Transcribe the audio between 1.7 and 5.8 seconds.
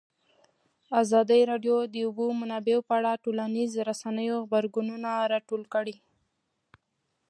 د د اوبو منابع په اړه د ټولنیزو رسنیو غبرګونونه راټول